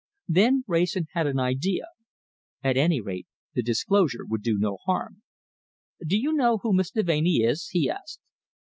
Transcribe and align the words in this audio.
Then 0.27 0.63
Wrayson 0.65 1.05
had 1.11 1.27
an 1.27 1.39
idea. 1.39 1.85
At 2.63 2.75
any 2.75 2.99
rate, 2.99 3.27
the 3.53 3.61
disclosure 3.61 4.25
would 4.27 4.41
do 4.41 4.57
no 4.57 4.77
harm. 4.85 5.21
"Do 6.03 6.17
you 6.17 6.33
know 6.33 6.57
who 6.57 6.73
Miss 6.73 6.89
Deveney 6.89 7.47
is?" 7.47 7.67
he 7.67 7.87
asked. 7.87 8.19